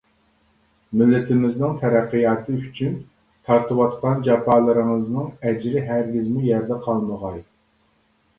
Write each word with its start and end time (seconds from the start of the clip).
مىللىتىمىزنىڭ 1.01 1.75
تەرەققىياتى 1.83 2.55
ئۈچۈن 2.61 2.95
تارتىۋاتقان 3.51 4.25
جاپالىرىڭىزنىڭ 4.29 5.29
ئەجرى 5.51 5.85
ھەرگىزمۇ 5.91 6.49
يەردە 6.49 6.81
قالمىغاي! 6.89 7.39